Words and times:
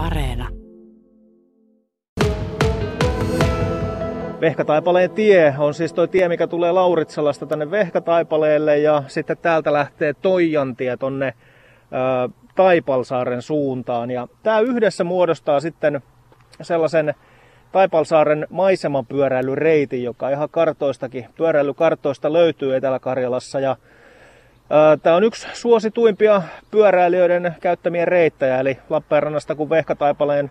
Areena. 0.00 0.48
Vehkataipaleen 4.40 5.10
tie 5.10 5.54
on 5.58 5.74
siis 5.74 5.92
tuo 5.92 6.06
tie, 6.06 6.28
mikä 6.28 6.46
tulee 6.46 6.72
Lauritsalasta 6.72 7.46
tänne 7.46 7.70
Vehkataipaleelle 7.70 8.78
ja 8.78 9.02
sitten 9.06 9.36
täältä 9.42 9.72
lähtee 9.72 10.14
Toijantie 10.22 10.96
tonne 10.96 11.26
ä, 11.26 11.34
Taipalsaaren 12.54 13.42
suuntaan. 13.42 14.10
Ja 14.10 14.28
tämä 14.42 14.60
yhdessä 14.60 15.04
muodostaa 15.04 15.60
sitten 15.60 16.00
sellaisen 16.62 17.14
Taipalsaaren 17.72 18.46
maisemapyöräilyreitin, 18.50 20.04
joka 20.04 20.30
ihan 20.30 20.48
kartoistakin, 20.50 21.26
pyöräilykartoista 21.36 22.32
löytyy 22.32 22.76
Etelä-Karjalassa. 22.76 23.60
Ja 23.60 23.76
Tämä 25.02 25.16
on 25.16 25.24
yksi 25.24 25.48
suosituimpia 25.52 26.42
pyöräilijöiden 26.70 27.56
käyttämiä 27.60 28.04
reittejä, 28.04 28.60
eli 28.60 28.78
Lappeenrannasta 28.90 29.54
kun 29.54 29.70
Vehkataipaleen 29.70 30.50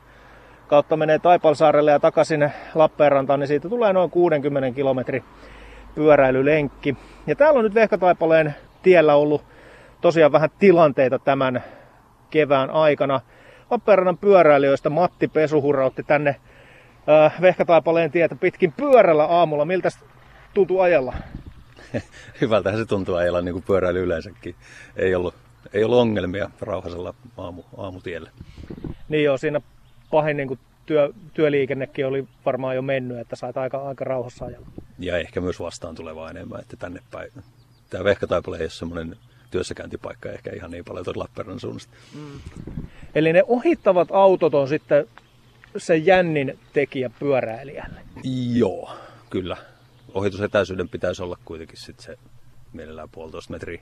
kautta 0.67 0.97
menee 0.97 1.19
Taipalsaarelle 1.19 1.91
ja 1.91 1.99
takaisin 1.99 2.51
Lappeenrantaan, 2.75 3.39
niin 3.39 3.47
siitä 3.47 3.69
tulee 3.69 3.93
noin 3.93 4.09
60 4.09 4.71
kilometri 4.71 5.23
pyöräilylenkki. 5.95 6.97
Ja 7.27 7.35
täällä 7.35 7.57
on 7.57 7.63
nyt 7.63 7.73
Vehkataipaleen 7.73 8.55
tiellä 8.81 9.15
ollut 9.15 9.45
tosiaan 10.01 10.31
vähän 10.31 10.49
tilanteita 10.59 11.19
tämän 11.19 11.63
kevään 12.29 12.69
aikana. 12.69 13.21
Lappeenrannan 13.71 14.17
pyöräilijöistä 14.17 14.89
Matti 14.89 15.27
Pesuhura 15.27 15.85
otti 15.85 16.03
tänne 16.03 16.35
Vehkataipaleen 17.41 18.11
tietä 18.11 18.35
pitkin 18.35 18.71
pyörällä 18.71 19.25
aamulla. 19.25 19.65
Miltä 19.65 19.89
tuntuu 20.53 20.79
ajella? 20.79 21.13
Hyvältähän 22.41 22.79
se 22.79 22.85
tuntuu 22.85 23.15
ajella 23.15 23.41
niin 23.41 23.53
kuin 23.53 23.63
pyöräily 23.63 24.03
yleensäkin. 24.03 24.55
Ei 24.95 25.15
ollut, 25.15 25.33
ei 25.73 25.83
ollut 25.83 25.99
ongelmia 25.99 26.49
rauhasella 26.61 27.13
aamu, 27.37 27.63
aamutielle. 27.77 28.31
Niin 29.09 29.23
joo, 29.23 29.37
siinä 29.37 29.61
pahin 30.11 30.37
niin 30.37 30.47
kuin 30.47 30.59
työ, 30.85 31.09
työliikennekin 31.33 32.05
oli 32.05 32.27
varmaan 32.45 32.75
jo 32.75 32.81
mennyt, 32.81 33.19
että 33.19 33.35
sait 33.35 33.57
aika, 33.57 33.77
aika 33.77 34.05
rauhassa 34.05 34.45
ajalla. 34.45 34.67
Ja 34.99 35.17
ehkä 35.17 35.41
myös 35.41 35.59
vastaan 35.59 35.95
tulevaa 35.95 36.29
enemmän, 36.29 36.59
että 36.59 36.77
tänne 36.77 36.99
päin. 37.11 37.31
Tämä 37.89 38.03
Vehkataipale 38.03 38.57
ei 38.57 38.63
ole 38.63 38.69
semmoinen 38.69 39.15
työssäkäyntipaikka 39.51 40.29
ehkä 40.29 40.51
ihan 40.55 40.71
niin 40.71 40.85
paljon 40.85 41.05
tuolta 41.05 41.19
Lappeenrannan 41.19 41.59
suunnasta. 41.59 41.93
Mm. 42.15 42.39
Eli 43.15 43.33
ne 43.33 43.43
ohittavat 43.47 44.07
autot 44.11 44.53
on 44.53 44.67
sitten 44.67 45.07
se 45.77 45.97
jännin 45.97 46.59
tekijä 46.73 47.09
pyöräilijälle. 47.19 48.01
Joo, 48.53 48.91
kyllä. 49.29 49.57
Ohitusetäisyyden 50.13 50.89
pitäisi 50.89 51.23
olla 51.23 51.37
kuitenkin 51.45 51.77
sitten 51.77 52.05
se 52.05 52.17
mielellään 52.73 53.09
puolitoista 53.09 53.51
metriä, 53.51 53.81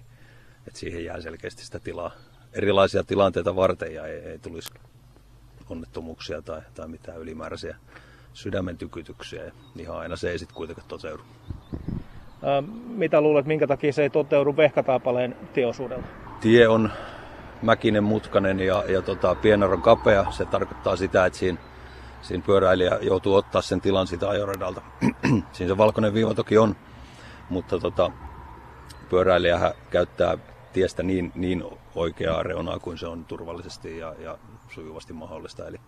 että 0.68 0.80
siihen 0.80 1.06
jää 1.06 1.22
selkeästi 1.22 1.66
sitä 1.66 1.80
tilaa. 1.80 2.12
Erilaisia 2.54 3.04
tilanteita 3.04 3.56
varten 3.56 3.94
ja 3.94 4.06
ei, 4.06 4.20
ei 4.20 4.40
tulisi 4.40 4.74
onnettomuuksia 5.70 6.42
tai, 6.42 6.62
tai 6.76 6.88
mitään 6.88 7.20
ylimääräisiä 7.20 7.78
sydämen 8.34 8.78
tykytyksiä. 8.78 9.52
Ihan 9.80 9.98
aina 9.98 10.16
se 10.16 10.32
ei 10.32 10.40
sitten 10.40 10.56
kuitenkaan 10.56 10.88
toteudu. 10.88 11.24
Ää, 12.44 12.64
mitä 12.88 13.22
luulet, 13.22 13.46
minkä 13.46 13.68
takia 13.68 13.94
se 13.94 14.04
ei 14.04 14.10
toteudu 14.10 14.58
Vehkataipaleen 14.58 15.36
tieosuudella? 15.54 16.08
Tie 16.42 16.68
on 16.68 16.92
mäkinen, 17.62 18.04
mutkanen 18.04 18.60
ja, 18.60 18.84
ja 18.88 19.02
tota, 19.02 19.36
pienoron 19.36 19.82
kapea. 19.82 20.32
Se 20.32 20.46
tarkoittaa 20.46 20.96
sitä, 20.96 21.26
että 21.26 21.40
siinä, 21.40 21.58
siinä 22.22 22.44
pyöräilijä 22.46 23.00
joutuu 23.02 23.36
ottaa 23.36 23.62
sen 23.62 23.82
tilan 23.82 24.08
siitä 24.08 24.30
ajoradalta. 24.30 24.82
siinä 25.54 25.74
se 25.74 25.78
valkoinen 25.78 26.14
viiva 26.14 26.34
toki 26.34 26.58
on, 26.58 26.76
mutta 27.50 27.80
tota, 27.80 28.12
pyöräilijä 29.10 29.74
käyttää 29.90 30.38
tiestä 30.74 31.04
niin, 31.04 31.32
niin 31.36 31.64
oikeaa 31.96 32.44
reunaa 32.44 32.80
kuin 32.80 32.98
se 32.98 33.08
on 33.08 33.26
turvallisesti 33.26 33.98
ja, 33.98 34.16
ja 34.20 34.38
sujuvasti 34.70 35.14
mahdollista. 35.14 35.68
Eli, 35.68 35.80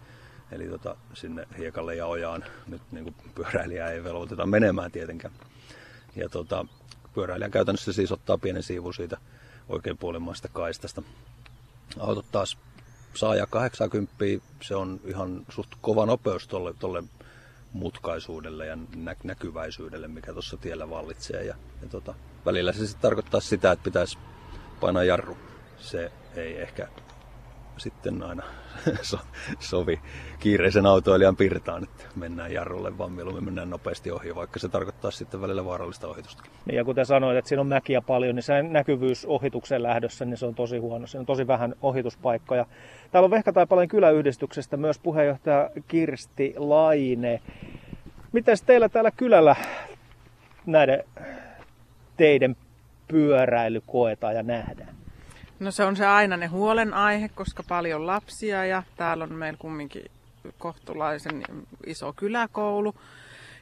eli 0.51 0.67
tota, 0.67 0.95
sinne 1.13 1.47
hiekalle 1.57 1.95
ja 1.95 2.05
ojaan 2.05 2.45
nyt 2.67 2.81
niin 2.91 3.03
kuin 3.03 3.15
pyöräilijää 3.35 3.91
ei 3.91 4.03
velvoiteta 4.03 4.45
menemään 4.45 4.91
tietenkään. 4.91 5.33
Ja 6.15 6.29
tota, 6.29 6.65
pyöräilijä 7.13 7.49
käytännössä 7.49 7.93
siis 7.93 8.11
ottaa 8.11 8.37
pienen 8.37 8.63
siivun 8.63 8.93
siitä 8.93 9.17
oikein 9.69 9.97
kaistasta. 10.53 11.01
Autot 11.99 12.25
taas 12.31 12.57
saa 13.13 13.35
ja 13.35 13.47
80, 13.47 14.13
se 14.61 14.75
on 14.75 14.99
ihan 15.05 15.45
suht 15.49 15.69
kova 15.81 16.05
nopeus 16.05 16.47
tolle, 16.47 16.73
tolle 16.79 17.03
mutkaisuudelle 17.73 18.65
ja 18.65 18.77
nä- 18.95 19.15
näkyväisyydelle, 19.23 20.07
mikä 20.07 20.33
tuossa 20.33 20.57
tiellä 20.57 20.89
vallitsee. 20.89 21.43
Ja, 21.43 21.55
ja 21.81 21.87
tota, 21.89 22.13
välillä 22.45 22.71
se 22.73 22.87
sitten 22.87 23.01
tarkoittaa 23.01 23.41
sitä, 23.41 23.71
että 23.71 23.83
pitäisi 23.83 24.17
painaa 24.79 25.03
jarru. 25.03 25.37
Se 25.77 26.11
ei 26.35 26.61
ehkä 26.61 26.87
sitten 27.79 28.23
aina 28.23 28.43
sovi 29.59 29.99
kiireisen 30.39 30.85
autoilijan 30.85 31.35
pirtaan, 31.35 31.83
että 31.83 32.05
mennään 32.15 32.53
jarrulle, 32.53 32.97
vaan 32.97 33.11
mieluummin 33.11 33.43
mennään 33.43 33.69
nopeasti 33.69 34.11
ohi, 34.11 34.35
vaikka 34.35 34.59
se 34.59 34.69
tarkoittaa 34.69 35.11
sitten 35.11 35.41
välillä 35.41 35.65
vaarallista 35.65 36.07
ohitustakin. 36.07 36.51
Niin, 36.65 36.75
ja 36.75 36.85
kuten 36.85 37.05
sanoit, 37.05 37.37
että 37.37 37.49
siinä 37.49 37.61
on 37.61 37.67
mäkiä 37.67 38.01
paljon, 38.01 38.35
niin 38.35 38.43
se 38.43 38.63
näkyvyys 38.63 39.25
ohituksen 39.25 39.83
lähdössä, 39.83 40.25
niin 40.25 40.37
se 40.37 40.45
on 40.45 40.55
tosi 40.55 40.77
huono. 40.77 41.07
Siinä 41.07 41.19
on 41.19 41.25
tosi 41.25 41.47
vähän 41.47 41.75
ohituspaikkoja. 41.81 42.65
Täällä 43.11 43.25
on 43.25 43.31
Vehkataipaleen 43.31 43.87
kyläyhdistyksestä 43.87 44.77
myös 44.77 44.99
puheenjohtaja 44.99 45.69
Kirsti 45.87 46.53
Laine. 46.57 47.41
Miten 48.31 48.57
teillä 48.65 48.89
täällä 48.89 49.11
kylällä 49.11 49.55
näiden 50.65 51.03
teidän 52.17 52.55
pyöräily 53.07 53.81
koetaan 53.87 54.35
ja 54.35 54.43
nähdään? 54.43 54.98
No 55.59 55.71
se 55.71 55.83
on 55.83 55.95
se 55.95 56.05
aina 56.05 56.37
ne 56.37 56.47
huolenaihe, 56.47 57.29
koska 57.29 57.63
paljon 57.67 58.07
lapsia 58.07 58.65
ja 58.65 58.83
täällä 58.97 59.23
on 59.23 59.33
meillä 59.33 59.57
kumminkin 59.57 60.05
kohtulaisen 60.57 61.43
iso 61.85 62.13
kyläkoulu. 62.13 62.95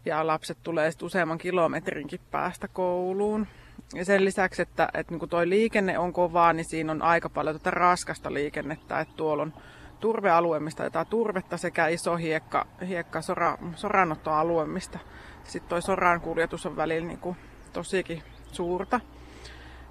Ja 0.06 0.28
lapset 0.28 0.58
tulee 0.64 0.92
sitten 0.92 1.06
useamman 1.06 1.38
kilometrinkin 1.38 2.20
päästä 2.32 2.68
kouluun. 2.68 3.48
Ja 3.94 4.06
sen 4.06 4.26
lisäksi, 4.26 4.62
että, 4.62 4.90
että 4.94 5.16
niin 5.16 5.30
tuo 5.30 5.40
liikenne 5.44 6.00
on 6.00 6.14
kovaa, 6.14 6.54
niin 6.54 6.66
siinä 6.66 6.92
on 6.92 7.02
aika 7.02 7.30
paljon 7.30 7.56
tätä 7.56 7.72
raskasta 7.72 8.34
liikennettä. 8.34 9.00
Että 9.00 9.14
tuolla 9.18 9.44
on 9.44 9.54
turvealue, 10.00 10.60
mistä 10.60 10.84
jotain 10.84 11.08
turvetta 11.08 11.58
sekä 11.58 11.88
iso 11.88 12.16
hiekka, 12.16 12.68
hiekka 12.88 13.22
sora, 13.22 13.58
soranottoalue, 13.76 14.66
mistä 14.66 15.00
sitten 15.44 15.70
tuo 15.70 15.82
soran 15.82 16.22
kuljetus 16.22 16.66
on 16.66 16.76
välillä 16.76 17.08
niin 17.08 17.38
tosikin 17.74 18.24
suurta. 18.52 19.00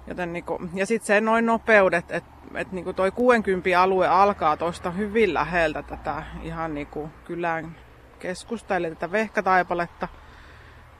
Joten 0.07 0.33
niinku, 0.33 0.59
ja 0.73 0.85
sitten 0.85 1.07
se 1.07 1.21
noin 1.21 1.45
nopeudet, 1.45 2.11
että 2.11 2.37
et 2.55 2.71
niinku 2.71 2.93
toi 2.93 3.11
60 3.11 3.81
alue 3.81 4.07
alkaa 4.07 4.57
tuosta 4.57 4.91
hyvin 4.91 5.33
läheltä 5.33 5.83
tätä 5.83 6.23
ihan 6.43 6.73
niinku 6.73 7.09
kylän 7.25 7.75
keskusta, 8.19 8.75
eli 8.75 8.89
tätä 8.89 9.11
vehkataipaletta. 9.11 10.07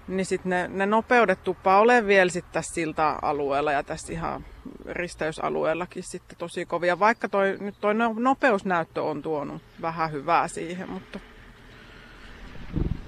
Niin 0.07 0.25
sitten 0.25 0.50
ne, 0.50 0.68
ne 0.68 0.85
nopeudet 0.85 1.44
tuppaa 1.44 1.79
ole 1.79 2.07
vielä 2.07 2.29
sitten 2.29 2.53
tässä 2.53 2.73
silta-alueella 2.73 3.72
ja 3.72 3.84
tässä 3.84 4.13
ihan 4.13 4.45
risteysalueellakin 4.85 6.03
sitten 6.03 6.38
tosi 6.38 6.66
kovia. 6.66 7.00
Vaikka 7.00 7.29
toi, 7.29 7.57
nyt 7.59 7.75
toi 7.81 7.94
no, 7.94 8.16
nopeusnäyttö 8.18 9.03
on 9.03 9.22
tuonut 9.22 9.62
vähän 9.81 10.12
hyvää 10.12 10.47
siihen, 10.47 10.89
mutta... 10.89 11.19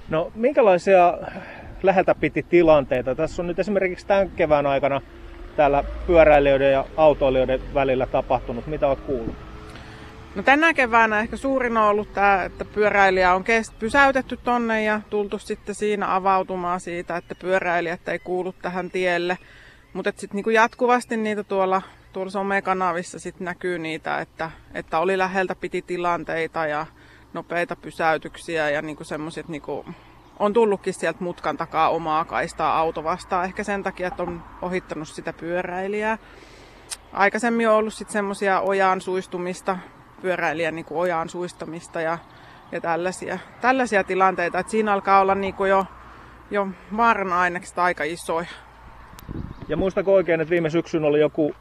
No 0.08 0.32
minkälaisia 0.34 1.18
läheltä 1.82 2.14
piti 2.14 2.42
tilanteita? 2.42 3.14
Tässä 3.14 3.42
on 3.42 3.46
nyt 3.46 3.58
esimerkiksi 3.58 4.06
tämän 4.06 4.30
kevään 4.30 4.66
aikana 4.66 5.00
täällä 5.56 5.84
pyöräilijöiden 6.06 6.72
ja 6.72 6.84
autoilijoiden 6.96 7.60
välillä 7.74 8.06
tapahtunut? 8.06 8.66
Mitä 8.66 8.86
olet 8.86 9.00
kuullut? 9.00 9.34
No 10.34 10.42
tänä 10.42 10.74
keväänä 10.74 11.20
ehkä 11.20 11.36
suurin 11.36 11.76
on 11.76 11.84
ollut 11.84 12.12
tämä, 12.12 12.44
että 12.44 12.64
pyöräilijä 12.64 13.34
on 13.34 13.44
pysäytetty 13.78 14.36
tonne 14.36 14.84
ja 14.84 15.00
tultu 15.10 15.38
sitten 15.38 15.74
siinä 15.74 16.14
avautumaan 16.14 16.80
siitä, 16.80 17.16
että 17.16 17.34
pyöräilijät 17.34 18.08
ei 18.08 18.18
kuulu 18.18 18.54
tähän 18.62 18.90
tielle. 18.90 19.38
Mutta 19.92 20.12
sitten 20.16 20.36
niinku 20.36 20.50
jatkuvasti 20.50 21.16
niitä 21.16 21.44
tuolla, 21.44 21.82
tuolla 22.12 22.30
somekanavissa 22.30 23.18
sit 23.18 23.40
näkyy 23.40 23.78
niitä, 23.78 24.18
että, 24.20 24.50
että 24.74 24.98
oli 24.98 25.18
läheltä 25.18 25.54
piti 25.54 25.82
tilanteita 25.82 26.66
ja 26.66 26.86
nopeita 27.32 27.76
pysäytyksiä 27.76 28.70
ja 28.70 28.82
niinku 28.82 29.04
semmoiset 29.04 29.48
niinku 29.48 29.84
on 30.40 30.52
tullutkin 30.52 30.94
sieltä 30.94 31.24
mutkan 31.24 31.56
takaa 31.56 31.88
omaa 31.88 32.24
kaistaa 32.24 32.78
auto 32.78 33.04
vastaan. 33.04 33.44
Ehkä 33.44 33.64
sen 33.64 33.82
takia, 33.82 34.08
että 34.08 34.22
on 34.22 34.42
ohittanut 34.62 35.08
sitä 35.08 35.32
pyöräilijää. 35.32 36.18
Aikaisemmin 37.12 37.68
on 37.68 37.74
ollut 37.74 37.94
sitten 37.94 38.12
semmoisia 38.12 38.60
ojaan 38.60 39.00
suistumista, 39.00 39.78
pyöräilijän 40.22 40.74
niin 40.74 40.86
ojaan 40.90 41.28
suistamista 41.28 42.00
ja, 42.00 42.18
ja 42.72 42.80
tällaisia, 42.80 43.38
tällaisia 43.60 44.04
tilanteita. 44.04 44.58
Että 44.58 44.70
siinä 44.70 44.92
alkaa 44.92 45.20
olla 45.20 45.34
niin 45.34 45.54
jo, 45.68 45.86
jo 46.50 46.68
vaaran 46.96 47.32
ainekset 47.32 47.78
aika 47.78 48.04
isoja. 48.04 48.48
Ja 49.68 49.76
muistako 49.76 50.14
oikein, 50.14 50.40
että 50.40 50.50
viime 50.50 50.70
syksyn 50.70 51.04
oli 51.04 51.20
joku 51.20 51.54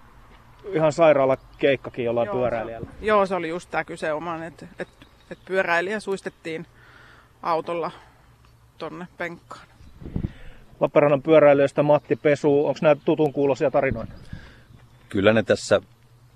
ihan 0.73 0.91
sairaala 0.91 1.37
keikkakin 1.57 2.05
jollain 2.05 2.25
joo, 2.25 2.35
pyöräilijällä? 2.35 2.89
Se, 2.99 3.05
joo, 3.05 3.25
se 3.25 3.35
oli 3.35 3.49
just 3.49 3.71
tämä 3.71 3.83
kyse 3.83 4.13
oman, 4.13 4.43
että, 4.43 4.65
että, 4.79 5.05
että 5.31 5.43
pyöräilijä 5.47 5.99
suistettiin 5.99 6.65
autolla 7.43 7.91
tonne 8.79 9.07
penkkaan. 9.17 9.67
Lappeenrannan 10.79 11.21
pyöräilijöistä 11.21 11.83
Matti 11.83 12.15
Pesu, 12.15 12.67
onko 12.67 12.79
nämä 12.81 12.95
tutun 13.05 13.33
kuulosia 13.33 13.71
tarinoita? 13.71 14.13
Kyllä 15.09 15.33
ne 15.33 15.43
tässä 15.43 15.81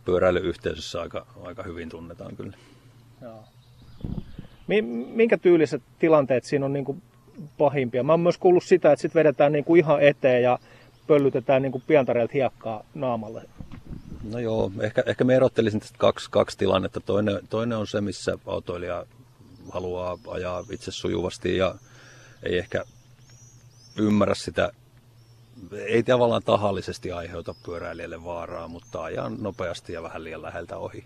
pyöräilyyhteisössä 0.05 1.01
aika, 1.01 1.25
aika 1.43 1.63
hyvin 1.63 1.89
tunnetaan 1.89 2.35
kyllä. 2.35 2.57
Joo. 3.21 3.43
Minkä 5.13 5.37
tyyliset 5.37 5.81
tilanteet 5.99 6.43
siinä 6.43 6.65
on 6.65 6.73
niin 6.73 6.85
kuin 6.85 7.01
pahimpia? 7.57 8.03
Mä 8.03 8.13
oon 8.13 8.19
myös 8.19 8.37
kuullut 8.37 8.63
sitä, 8.63 8.91
että 8.91 9.01
sit 9.01 9.15
vedetään 9.15 9.51
niin 9.51 9.63
kuin 9.63 9.79
ihan 9.79 10.01
eteen 10.01 10.43
ja 10.43 10.59
pöllytetään 11.07 11.61
niin 11.61 11.71
kuin 11.71 11.83
pientareilta 11.87 12.33
hiekkaa 12.33 12.83
naamalle. 12.93 13.41
No 14.31 14.39
joo, 14.39 14.71
ehkä, 14.81 15.03
ehkä 15.05 15.23
me 15.23 15.35
erottelisin 15.35 15.79
tästä 15.79 15.97
kaksi, 15.97 16.31
kaksi 16.31 16.57
tilannetta. 16.57 16.99
Toinen, 16.99 17.39
toinen 17.49 17.77
on 17.77 17.87
se, 17.87 18.01
missä 18.01 18.37
autoilija 18.45 19.05
haluaa 19.71 20.17
ajaa 20.27 20.63
itse 20.71 20.91
sujuvasti 20.91 21.57
ja 21.57 21.75
ei 22.43 22.57
ehkä 22.57 22.83
ymmärrä 23.97 24.35
sitä, 24.35 24.71
ei 25.71 26.03
tavallaan 26.03 26.43
tahallisesti 26.43 27.11
aiheuta 27.11 27.55
pyöräilijälle 27.65 28.23
vaaraa, 28.23 28.67
mutta 28.67 29.03
ajaa 29.03 29.29
nopeasti 29.29 29.93
ja 29.93 30.03
vähän 30.03 30.23
liian 30.23 30.41
läheltä 30.41 30.77
ohi. 30.77 31.05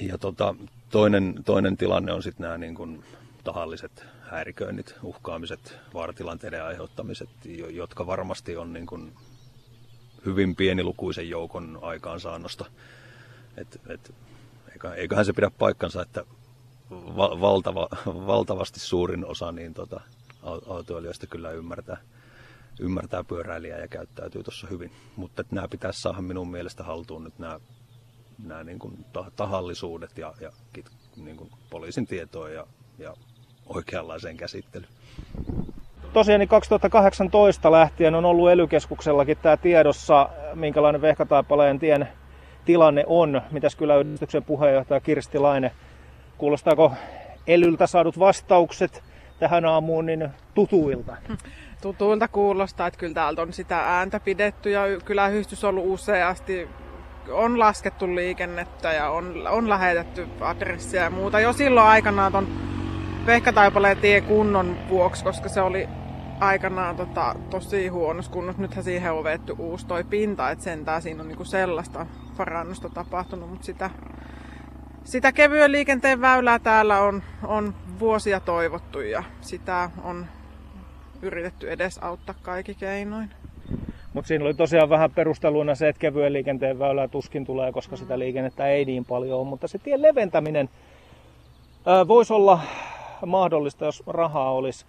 Ja 0.00 0.18
tota, 0.18 0.54
toinen, 0.90 1.34
toinen 1.44 1.76
tilanne 1.76 2.12
on 2.12 2.22
sitten 2.22 2.44
nämä 2.44 2.58
niin 2.58 3.04
tahalliset 3.44 4.04
häiriköinnit, 4.20 4.94
uhkaamiset, 5.02 5.76
vaaratilanteiden 5.94 6.64
aiheuttamiset, 6.64 7.28
jotka 7.70 8.06
varmasti 8.06 8.56
on 8.56 8.72
niin 8.72 8.86
kuin 8.86 9.12
hyvin 10.26 10.56
pienilukuisen 10.56 11.30
joukon 11.30 11.78
aikaansaannosta. 11.82 12.64
Et, 13.56 13.80
et, 13.88 14.14
eiköhän 14.96 15.24
se 15.24 15.32
pidä 15.32 15.50
paikkansa, 15.58 16.02
että 16.02 16.24
valtava, 17.40 17.88
valtavasti 18.06 18.80
suurin 18.80 19.26
osa 19.26 19.52
niin 19.52 19.74
tota, 19.74 20.00
autoilijoista 20.68 21.26
kyllä 21.26 21.50
ymmärtää, 21.50 21.96
ymmärtää 22.80 23.24
pyöräilijää 23.24 23.78
ja 23.78 23.88
käyttäytyy 23.88 24.42
tuossa 24.42 24.66
hyvin. 24.66 24.92
Mutta 25.16 25.44
nämä 25.50 25.68
pitäisi 25.68 26.00
saada 26.00 26.22
minun 26.22 26.50
mielestä 26.50 26.84
haltuun 26.84 27.24
nyt 27.24 27.38
nämä, 27.38 27.60
nämä 28.44 28.64
niin 28.64 28.78
kuin 28.78 29.04
tahallisuudet 29.36 30.18
ja, 30.18 30.34
ja 30.40 30.52
niin 31.16 31.36
kuin 31.36 31.50
poliisin 31.70 32.06
tietoa 32.06 32.48
ja, 32.48 32.66
ja 32.98 33.14
oikeanlaiseen 33.66 34.36
käsittelyyn. 34.36 34.90
Tosiaan 36.12 36.40
niin 36.40 36.48
2018 36.48 37.72
lähtien 37.72 38.14
on 38.14 38.24
ollut 38.24 38.50
ely 38.50 38.68
tämä 39.42 39.56
tiedossa, 39.56 40.28
minkälainen 40.54 41.00
Vehkataipaleen 41.00 41.78
tien 41.78 42.08
tilanne 42.64 43.04
on. 43.06 43.42
Mitäs 43.50 43.76
kyllä 43.76 43.96
yhdistyksen 43.96 44.44
puheenjohtaja 44.44 45.00
Kirsti 45.00 45.38
Laine, 45.38 45.72
kuulostaako 46.38 46.92
elyltä 47.46 47.86
saadut 47.86 48.18
vastaukset 48.18 49.02
tähän 49.38 49.64
aamuun 49.64 50.06
niin 50.06 50.28
tutuilta? 50.54 51.16
Tutuilta 51.82 52.28
kuulostaa, 52.28 52.86
että 52.86 52.98
kyllä 52.98 53.14
täältä 53.14 53.42
on 53.42 53.52
sitä 53.52 53.78
ääntä 53.78 54.20
pidetty 54.20 54.70
ja 54.70 54.82
kylähystys 55.04 55.64
on 55.64 55.70
ollut 55.70 55.84
useasti 55.86 56.68
on 57.30 57.58
laskettu 57.58 58.14
liikennettä 58.14 58.92
ja 58.92 59.10
on, 59.10 59.46
on 59.48 59.68
lähetetty 59.68 60.28
adressia 60.40 61.02
ja 61.02 61.10
muuta 61.10 61.40
jo 61.40 61.52
silloin 61.52 61.86
aikanaan 61.86 62.32
ton 62.32 62.48
Vehkataipaleen 63.26 63.96
tie 63.96 64.20
kunnon 64.20 64.76
vuoksi, 64.88 65.24
koska 65.24 65.48
se 65.48 65.60
oli 65.60 65.88
aikanaan 66.40 66.96
tota, 66.96 67.34
tosi 67.50 67.88
huonossa 67.88 68.32
kunnossa. 68.32 68.62
Nythän 68.62 68.84
siihen 68.84 69.12
on 69.12 69.24
vetty 69.24 69.54
uusi 69.58 69.86
toi 69.86 70.04
pinta, 70.04 70.50
että 70.50 70.64
sentään 70.64 71.02
siinä 71.02 71.22
on 71.22 71.28
niinku 71.28 71.44
sellaista 71.44 72.06
parannusta 72.36 72.88
tapahtunut, 72.88 73.50
mutta 73.50 73.66
sitä, 73.66 73.90
sitä 75.06 75.32
kevyen 75.32 75.72
liikenteen 75.72 76.20
väylää 76.20 76.58
täällä 76.58 77.00
on, 77.00 77.22
on 77.46 77.74
vuosia 77.98 78.40
toivottu 78.40 79.00
ja 79.00 79.24
sitä 79.40 79.90
on 80.04 80.26
yritetty 81.22 81.70
edes 81.70 81.98
auttaa 81.98 82.34
kaikki 82.42 82.74
keinoin. 82.74 83.30
Mutta 84.12 84.28
siinä 84.28 84.44
oli 84.44 84.54
tosiaan 84.54 84.88
vähän 84.88 85.10
perusteluina 85.10 85.74
se, 85.74 85.88
että 85.88 86.00
kevyen 86.00 86.32
liikenteen 86.32 86.78
väylää 86.78 87.08
tuskin 87.08 87.44
tulee, 87.44 87.72
koska 87.72 87.96
sitä 87.96 88.18
liikennettä 88.18 88.66
ei 88.66 88.84
niin 88.84 89.04
paljon 89.04 89.40
ole. 89.40 89.46
Mutta 89.46 89.68
se 89.68 89.78
tien 89.78 90.02
leventäminen 90.02 90.68
voisi 92.08 92.32
olla 92.32 92.60
mahdollista, 93.26 93.84
jos 93.84 94.02
rahaa 94.06 94.52
olisi. 94.52 94.86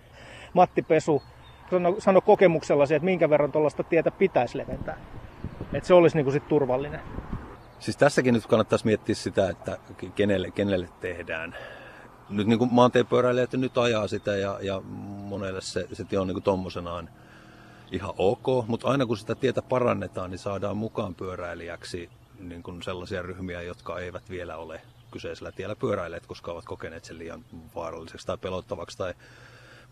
Matti 0.54 0.82
Pesu 0.82 1.24
sano, 1.70 1.96
sano 2.00 2.22
kokemuksellasi, 2.22 2.96
että 2.96 3.06
minkä 3.06 3.30
verran 3.30 3.52
tuollaista 3.52 3.84
tietä 3.84 4.12
pitäisi 4.12 4.58
leventää. 4.58 4.98
Että 5.74 5.88
se 5.88 5.94
olisi 5.94 6.18
niin 6.18 6.32
sit 6.32 6.48
turvallinen. 6.48 7.00
Siis 7.80 7.98
tässäkin 7.98 8.34
nyt 8.34 8.48
kannattaisi 8.48 8.86
miettiä 8.86 9.16
sitä, 9.16 9.50
että 9.50 9.78
kenelle, 10.16 10.52
kenelle 10.52 10.90
tehdään. 11.02 11.56
Nyt 12.30 12.48
niin 12.48 12.60
kuin 12.60 12.74
maantiepyöräilijät 12.74 13.54
nyt 13.54 13.78
ajaa 13.78 14.08
sitä 14.08 14.36
ja, 14.36 14.60
ja 14.62 14.82
monelle 15.06 15.62
se, 15.62 15.88
se 15.94 16.20
on 16.20 16.28
niin 16.28 16.44
tommosenaan 16.44 17.10
ihan 17.92 18.14
ok, 18.18 18.68
mutta 18.68 18.88
aina 18.88 19.06
kun 19.06 19.18
sitä 19.18 19.36
tietä 19.36 19.62
parannetaan, 19.62 20.32
niin 20.32 20.40
saadaan 20.40 20.78
mukaan 20.78 21.16
pyöräilijäksi 21.16 22.10
niin 22.40 22.64
kuin 22.64 22.84
sellaisia 22.84 23.22
ryhmiä, 23.22 23.62
jotka 23.62 24.00
eivät 24.00 24.30
vielä 24.30 24.58
ole 24.58 24.82
kyseisellä 25.12 25.52
tiellä 25.52 25.76
pyöräilleet, 25.76 26.26
koska 26.26 26.52
ovat 26.52 26.66
kokeneet 26.66 27.06
sen 27.06 27.18
liian 27.18 27.46
vaaralliseksi 27.76 28.28
tai 28.28 28.38
pelottavaksi 28.38 28.98
tai 28.98 29.14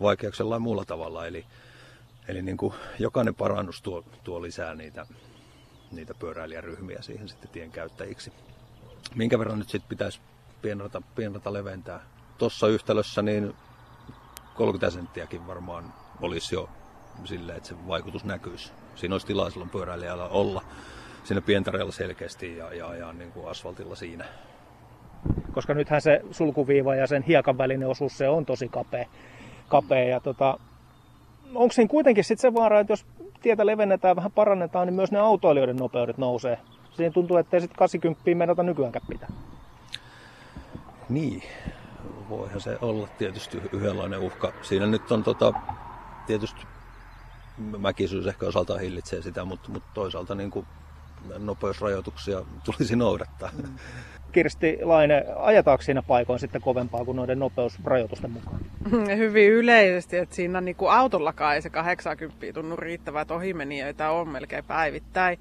vaikeaksi 0.02 0.42
jollain 0.42 0.62
muulla 0.62 0.86
tavalla. 0.86 1.28
Eli, 1.28 1.46
eli 2.28 2.42
niin 2.42 2.58
kuin 2.58 2.74
jokainen 3.00 3.36
parannus 3.36 3.82
tuo, 3.82 4.04
tuo 4.24 4.42
lisää 4.42 4.76
niitä, 4.76 5.08
niitä 5.92 6.14
pyöräilijäryhmiä 6.14 7.02
siihen 7.02 7.30
sitten 7.30 7.50
tien 7.50 7.72
käyttäjiksi. 7.72 8.34
Minkä 9.16 9.40
verran 9.40 9.60
nyt 9.60 9.70
sitten 9.70 9.90
pitäisi 9.90 10.20
pienrata, 10.62 11.02
pienrata 11.16 11.54
leventää? 11.54 12.00
Tuossa 12.38 12.68
yhtälössä 12.68 13.22
niin 13.22 13.56
30 14.56 14.90
senttiäkin 14.90 15.48
varmaan 15.48 15.94
olisi 16.22 16.56
jo 16.56 16.70
silleen, 17.26 17.58
että 17.58 17.70
se 17.70 17.76
vaikutus 17.88 18.26
näkyisi. 18.26 18.72
Siinä 18.96 19.16
olisi 19.16 19.28
tilaa 19.28 19.50
silloin 19.50 19.70
pyöräilijällä 19.70 20.28
olla 20.28 20.62
siinä 21.24 21.42
pientareella 21.42 21.92
selkeästi 21.92 22.58
ja, 22.58 22.74
ja, 22.74 22.96
ja 22.96 23.14
niin 23.14 23.32
kuin 23.32 23.48
asfaltilla 23.48 23.96
siinä. 23.96 24.26
Koska 25.54 25.74
nythän 25.74 26.02
se 26.02 26.22
sulkuviiva 26.32 26.96
ja 26.96 27.08
sen 27.08 27.24
hiekan 27.24 27.58
välinen 27.58 27.90
osuus 27.90 28.18
se 28.18 28.30
on 28.30 28.46
tosi 28.46 28.70
kapea 28.70 29.06
kapea. 29.68 30.10
Ja 30.10 30.20
tota, 30.20 30.60
onko 31.56 31.74
siinä 31.74 31.90
kuitenkin 31.90 32.24
sitten 32.24 32.42
se 32.42 32.54
vaara, 32.54 32.80
että 32.80 32.94
jos 32.94 33.06
tietä 33.46 33.66
levennetään 33.66 34.16
vähän 34.16 34.32
parannetaan, 34.32 34.88
niin 34.88 34.96
myös 34.96 35.12
ne 35.12 35.20
autoilijoiden 35.20 35.76
nopeudet 35.76 36.18
nousee. 36.18 36.60
Siinä 36.92 37.12
tuntuu, 37.12 37.38
että 37.38 37.58
ei 37.58 37.62
sitten 37.62 37.78
80 37.78 38.22
mennä 38.36 38.64
nykyäänkään 38.64 39.06
pitää. 39.10 39.30
Niin, 41.10 41.44
voihan 42.30 42.62
se 42.62 42.78
olla 42.82 43.08
tietysti 43.08 43.62
yhdenlainen 43.72 44.20
uhka. 44.20 44.54
Siinä 44.62 44.86
nyt 44.86 45.12
on 45.12 45.24
tota, 45.24 45.54
tietysti 46.28 46.62
mäkisyys 47.58 48.28
ehkä 48.28 48.46
osaltaan 48.46 48.80
hillitsee 48.80 49.22
sitä, 49.22 49.46
mutta, 49.46 49.72
mutta 49.72 49.90
toisaalta 49.94 50.36
niin 50.36 50.52
kuin 50.52 50.66
nopeusrajoituksia 51.38 52.42
tulisi 52.66 52.96
noudattaa. 52.96 53.50
Mm. 53.54 53.76
Kirsti 54.36 54.78
Laine, 54.82 55.26
ajetaanko 55.36 55.82
siinä 55.82 56.02
paikoin 56.02 56.40
sitten 56.40 56.62
kovempaa 56.62 57.06
kuin 57.06 57.16
noiden 57.16 57.40
nopeusrajoitusten 57.40 58.32
mukaan? 58.32 58.60
Hyvin 59.18 59.52
yleisesti, 59.52 60.18
että 60.18 60.36
siinä 60.36 60.62
niin 60.62 60.76
kuin 60.76 60.92
autollakaan 60.92 61.56
ei 61.56 61.62
se 61.62 61.70
80 61.70 62.54
tunnu 62.54 62.76
riittävää, 62.76 63.22
että 63.22 63.34
ohimenijöitä 63.34 64.12
on 64.12 64.30
melkein 64.30 64.66
päivittäin. 64.66 65.40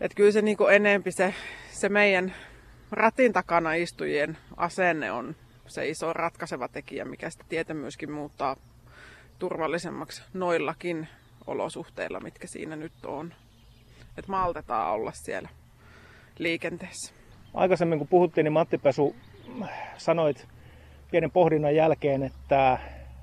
Että 0.00 0.14
kyllä 0.14 0.32
se 0.32 0.42
niin 0.42 0.56
kuin 0.56 0.74
enempi 0.74 1.12
se, 1.12 1.34
se 1.70 1.88
meidän 1.88 2.34
ratin 2.90 3.32
takana 3.32 3.74
istujien 3.74 4.38
asenne 4.56 5.12
on 5.12 5.36
se 5.66 5.88
iso 5.88 6.12
ratkaiseva 6.12 6.68
tekijä, 6.68 7.04
mikä 7.04 7.30
sitä 7.30 7.44
tietä 7.48 7.74
myöskin 7.74 8.12
muuttaa 8.12 8.56
turvallisemmaksi 9.38 10.22
noillakin 10.34 11.08
olosuhteilla, 11.46 12.20
mitkä 12.20 12.46
siinä 12.46 12.76
nyt 12.76 13.04
on. 13.06 13.34
Että 14.18 14.30
maltetaan 14.30 14.92
olla 14.92 15.12
siellä 15.12 15.48
liikenteessä 16.38 17.25
aikaisemmin 17.56 17.98
kun 17.98 18.08
puhuttiin, 18.08 18.44
niin 18.44 18.52
Matti 18.52 18.78
Pesu 18.78 19.16
sanoit 19.96 20.46
pienen 21.10 21.30
pohdinnan 21.30 21.74
jälkeen, 21.74 22.22
että 22.22 22.78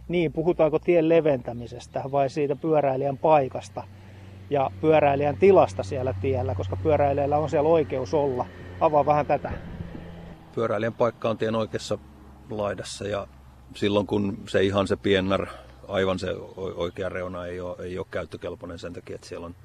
niin, 0.07 0.33
puhutaanko 0.33 0.79
tien 0.79 1.09
leventämisestä 1.09 2.03
vai 2.11 2.29
siitä 2.29 2.55
pyöräilijän 2.55 3.17
paikasta 3.17 3.83
ja 4.49 4.71
pyöräilijän 4.81 5.37
tilasta 5.37 5.83
siellä 5.83 6.13
tiellä, 6.21 6.55
koska 6.55 6.75
pyöräilijällä 6.75 7.37
on 7.37 7.49
siellä 7.49 7.69
oikeus 7.69 8.13
olla. 8.13 8.45
Avaa 8.79 9.05
vähän 9.05 9.25
tätä. 9.25 9.51
Pyöräilijän 10.55 10.93
paikka 10.93 11.29
on 11.29 11.37
tien 11.37 11.55
oikeassa 11.55 11.97
laidassa 12.49 13.07
ja 13.07 13.27
silloin 13.75 14.07
kun 14.07 14.37
se 14.47 14.63
ihan 14.63 14.87
se 14.87 14.95
piennar, 14.95 15.47
aivan 15.87 16.19
se 16.19 16.27
oikea 16.75 17.09
reuna 17.09 17.45
ei 17.45 17.59
ole, 17.59 17.75
ei 17.79 17.97
ole 17.97 18.07
käyttökelpoinen 18.11 18.79
sen 18.79 18.93
takia, 18.93 19.15
että 19.15 19.27
siellä 19.27 19.45
on 19.45 19.55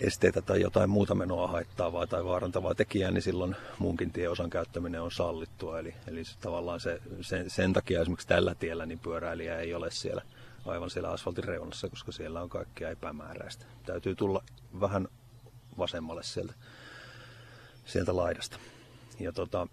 esteitä 0.00 0.42
tai 0.42 0.60
jotain 0.60 0.90
muuta 0.90 1.14
menoa 1.14 1.46
haittaavaa 1.46 2.06
tai 2.06 2.24
vaarantavaa 2.24 2.74
tekijää, 2.74 3.10
niin 3.10 3.22
silloin 3.22 3.56
muunkin 3.78 4.12
tieosan 4.12 4.50
käyttäminen 4.50 5.02
on 5.02 5.12
sallittua. 5.12 5.78
Eli, 5.78 5.94
eli 6.06 6.22
tavallaan 6.40 6.80
se, 6.80 7.00
sen, 7.20 7.50
sen 7.50 7.72
takia 7.72 8.00
esimerkiksi 8.00 8.28
tällä 8.28 8.54
tiellä 8.54 8.86
niin 8.86 8.98
pyöräilijä 8.98 9.58
ei 9.58 9.74
ole 9.74 9.90
siellä 9.90 10.22
aivan 10.66 10.90
siellä 10.90 11.10
asfaltin 11.10 11.44
reunassa, 11.44 11.88
koska 11.88 12.12
siellä 12.12 12.42
on 12.42 12.48
kaikkea 12.48 12.90
epämääräistä. 12.90 13.66
Täytyy 13.86 14.14
tulla 14.14 14.42
vähän 14.80 15.08
vasemmalle 15.78 16.22
sieltä, 16.22 16.52
sieltä 17.84 18.16
laidasta. 18.16 18.58
Ja 19.20 19.32
tota, 19.32 19.66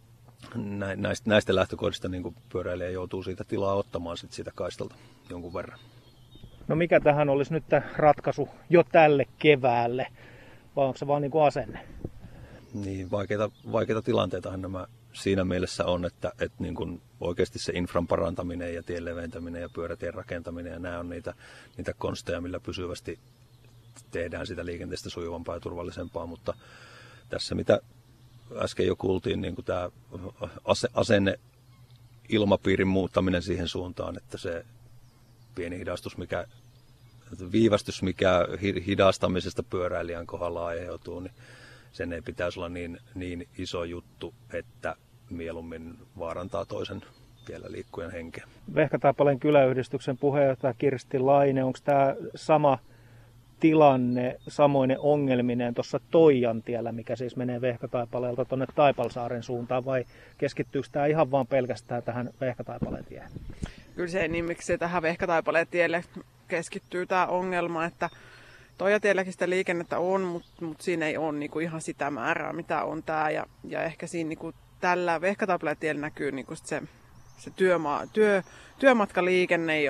näistä, 0.95 1.29
näistä 1.29 1.55
lähtökohdista 1.55 2.07
niin 2.07 2.35
pyöräilijä 2.51 2.89
joutuu 2.89 3.23
siitä 3.23 3.43
tilaa 3.43 3.75
ottamaan 3.75 4.17
sit 4.17 4.33
siitä 4.33 4.51
kaistalta 4.55 4.95
jonkun 5.29 5.53
verran. 5.53 5.79
No 6.67 6.75
mikä 6.75 6.99
tähän 6.99 7.29
olisi 7.29 7.53
nyt 7.53 7.63
ratkaisu 7.95 8.49
jo 8.69 8.83
tälle 8.83 9.25
keväälle? 9.39 10.07
Vai 10.75 10.85
onko 10.85 10.97
se 10.97 11.07
vaan 11.07 11.21
niin 11.21 11.31
kuin 11.31 11.43
asenne? 11.43 11.79
Niin, 12.73 13.11
vaikeita, 13.11 13.51
vaikeita 13.71 14.01
tilanteita 14.01 14.57
nämä 14.57 14.87
siinä 15.13 15.45
mielessä 15.45 15.85
on, 15.85 16.05
että, 16.05 16.31
että 16.39 16.63
niin 16.63 16.75
kuin 16.75 17.01
oikeasti 17.21 17.59
se 17.59 17.71
infran 17.75 18.07
parantaminen 18.07 18.75
ja 18.75 18.83
tien 18.83 19.05
leventäminen 19.05 19.61
ja 19.61 19.69
pyörätien 19.69 20.13
rakentaminen 20.13 20.73
ja 20.73 20.79
nämä 20.79 20.99
on 20.99 21.09
niitä, 21.09 21.33
niitä 21.77 21.93
konsteja, 21.97 22.41
millä 22.41 22.59
pysyvästi 22.59 23.19
tehdään 24.11 24.47
sitä 24.47 24.65
liikenteestä 24.65 25.09
sujuvampaa 25.09 25.55
ja 25.55 25.59
turvallisempaa, 25.59 26.25
mutta 26.25 26.53
tässä 27.29 27.55
mitä 27.55 27.79
äsken 28.55 28.87
jo 28.87 28.95
kuultiin, 28.95 29.41
niin 29.41 29.55
kuin 29.55 29.65
tämä 29.65 29.89
asenne 30.93 31.39
ilmapiirin 32.29 32.87
muuttaminen 32.87 33.41
siihen 33.41 33.67
suuntaan, 33.67 34.17
että 34.17 34.37
se 34.37 34.65
pieni 35.57 35.77
hidastus, 35.77 36.17
mikä 36.17 36.45
viivästys, 37.51 38.03
mikä 38.03 38.47
hidastamisesta 38.87 39.63
pyöräilijän 39.63 40.27
kohdalla 40.27 40.65
aiheutuu, 40.65 41.19
niin 41.19 41.33
sen 41.91 42.13
ei 42.13 42.21
pitäisi 42.21 42.59
olla 42.59 42.69
niin, 42.69 42.97
niin 43.15 43.47
iso 43.57 43.83
juttu, 43.83 44.33
että 44.53 44.95
mieluummin 45.29 45.97
vaarantaa 46.19 46.65
toisen 46.65 47.01
vielä 47.49 47.65
liikkujan 47.69 48.11
henkeä. 48.11 48.47
Vehkataipaleen 48.75 49.39
kyläyhdistyksen 49.39 50.17
puheenjohtaja 50.17 50.73
Kirsti 50.73 51.19
Laine, 51.19 51.63
onko 51.63 51.79
tämä 51.83 52.15
sama 52.35 52.79
tilanne 53.59 54.39
samoinen 54.47 54.99
ongelmineen 54.99 55.73
tuossa 55.73 55.99
Toijantiellä, 56.11 56.91
mikä 56.91 57.15
siis 57.15 57.35
menee 57.35 57.61
Vehkataipaleelta 57.61 58.45
tuonne 58.45 58.65
Taipalsaaren 58.75 59.43
suuntaan, 59.43 59.85
vai 59.85 60.05
keskittyykö 60.37 60.87
tämä 60.91 61.05
ihan 61.05 61.31
vaan 61.31 61.47
pelkästään 61.47 62.03
tähän 62.03 62.29
Vehkataipaleen 62.41 63.05
tiehen? 63.05 63.31
Kyllä 63.97 64.09
se 64.09 64.25
enimmäkseen 64.25 64.79
tähän 64.79 65.01
Vehkataipaleen 65.01 65.67
tielle 65.67 66.03
keskittyy 66.47 67.05
tämä 67.05 67.25
ongelma, 67.25 67.85
että 67.85 68.09
Toijatielläkin 68.77 69.33
sitä 69.33 69.49
liikennettä 69.49 69.99
on, 69.99 70.21
mutta 70.21 70.65
mut 70.65 70.81
siinä 70.81 71.05
ei 71.05 71.17
ole 71.17 71.31
niinku 71.31 71.59
ihan 71.59 71.81
sitä 71.81 72.11
määrää, 72.11 72.53
mitä 72.53 72.83
on 72.83 73.03
tämä. 73.03 73.29
Ja, 73.29 73.45
ja 73.63 73.83
ehkä 73.83 74.07
siinä 74.07 74.27
niinku 74.27 74.53
tällä 74.79 75.21
Vehkataipaleen 75.21 76.01
näkyy 76.01 76.31
niinku 76.31 76.55
se 76.55 76.81
se 77.37 77.49
työma, 77.49 78.01
työ, 78.13 78.43
työmatkaliikenne, 78.79 79.83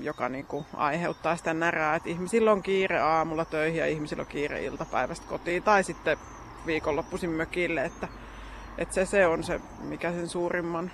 joka 0.00 0.28
niin 0.28 0.46
kuin 0.46 0.64
aiheuttaa 0.74 1.36
sitä 1.36 1.54
närää, 1.54 1.96
että 1.96 2.08
ihmisillä 2.08 2.52
on 2.52 2.62
kiire 2.62 3.00
aamulla 3.00 3.44
töihin 3.44 3.78
ja 3.78 3.86
ihmisillä 3.86 4.20
on 4.20 4.26
kiire 4.26 4.64
iltapäivästä 4.64 5.26
kotiin 5.28 5.62
tai 5.62 5.84
sitten 5.84 6.18
viikonloppuisin 6.66 7.30
mökille, 7.30 7.84
että, 7.84 8.08
että 8.78 8.94
se, 8.94 9.06
se 9.06 9.26
on 9.26 9.44
se, 9.44 9.60
mikä 9.82 10.12
sen 10.12 10.28
suurimman 10.28 10.90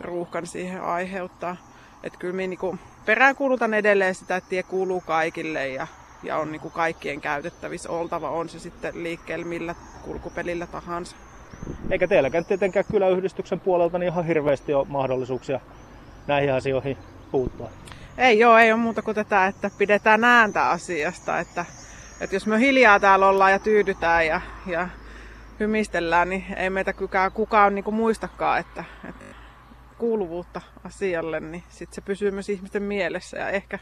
ruuhkan 0.00 0.46
siihen 0.46 0.82
aiheuttaa. 0.82 1.56
Että 2.04 2.18
kyllä 2.18 2.34
minä 2.34 2.46
niin 2.46 2.80
peräänkuulutan 3.06 3.74
edelleen 3.74 4.14
sitä, 4.14 4.36
että 4.36 4.50
tie 4.50 4.62
kuuluu 4.62 5.00
kaikille 5.00 5.68
ja, 5.68 5.86
ja 6.22 6.36
on 6.36 6.52
niin 6.52 6.60
kuin 6.60 6.72
kaikkien 6.72 7.20
käytettävissä 7.20 7.90
oltava, 7.90 8.30
on 8.30 8.48
se 8.48 8.58
sitten 8.58 9.02
liikkeellä 9.02 9.46
millä 9.46 9.74
kulkupelillä 10.02 10.66
tahansa. 10.66 11.16
Eikä 11.90 12.08
teilläkään 12.08 12.44
tietenkään 12.44 12.84
kyläyhdistyksen 12.90 13.60
puolelta 13.60 13.98
niin 13.98 14.12
ihan 14.12 14.26
hirveästi 14.26 14.74
ole 14.74 14.86
mahdollisuuksia 14.88 15.60
näihin 16.26 16.52
asioihin 16.52 16.98
puuttua. 17.30 17.70
Ei 18.18 18.38
joo, 18.38 18.58
ei 18.58 18.72
ole 18.72 18.80
muuta 18.80 19.02
kuin 19.02 19.14
tätä, 19.14 19.46
että 19.46 19.70
pidetään 19.78 20.24
ääntä 20.24 20.70
asiasta. 20.70 21.38
Että, 21.38 21.64
että 22.20 22.36
jos 22.36 22.46
me 22.46 22.60
hiljaa 22.60 23.00
täällä 23.00 23.28
ollaan 23.28 23.52
ja 23.52 23.58
tyydytään 23.58 24.26
ja, 24.26 24.40
ja 24.66 24.88
hymistellään, 25.60 26.28
niin 26.28 26.44
ei 26.56 26.70
meitä 26.70 26.92
kukaan, 26.92 27.32
kukaan 27.32 27.74
niin 27.74 27.84
kuin 27.84 27.94
muistakaan, 27.94 28.60
että, 28.60 28.84
että 29.08 29.23
kuuluvuutta 29.98 30.60
asialle, 30.84 31.40
niin 31.40 31.62
sitten 31.68 31.94
se 31.94 32.00
pysyy 32.00 32.30
myös 32.30 32.48
ihmisten 32.48 32.82
mielessä 32.82 33.38
ja 33.38 33.48
ehkä, 33.48 33.78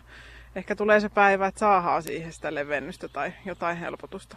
ehkä 0.56 0.76
tulee 0.76 1.00
se 1.00 1.08
päivä, 1.08 1.46
että 1.46 1.58
saadaan 1.58 2.02
siihen 2.02 2.32
sitä 2.32 2.54
levennystä 2.54 3.08
tai 3.08 3.32
jotain 3.44 3.76
helpotusta. 3.76 4.36